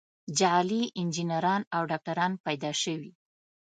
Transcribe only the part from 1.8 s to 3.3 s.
ډاکتران پیدا شوي.